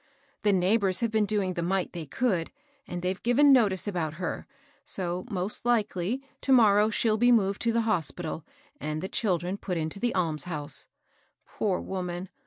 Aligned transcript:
The 0.41 0.51
neighbors 0.51 1.01
have 1.01 1.11
been 1.11 1.27
doing 1.27 1.53
the 1.53 1.61
mite 1.61 1.93
they 1.93 2.07
could, 2.07 2.51
and 2.87 3.03
they've 3.03 3.21
given 3.21 3.53
notice 3.53 3.87
about 3.87 4.15
her; 4.15 4.47
so, 4.83 5.27
most 5.29 5.63
likely, 5.63 6.23
to 6.41 6.51
morrow 6.51 6.89
she'll 6.89 7.19
be 7.19 7.31
moved 7.31 7.61
to 7.61 7.71
the 7.71 7.81
hospital, 7.81 8.43
and 8.79 9.03
the 9.03 9.07
children 9.07 9.57
put 9.57 9.77
into 9.77 9.99
the 9.99 10.15
almshouse. 10.15 10.87
Poor 11.45 11.79
woman 11.79 12.29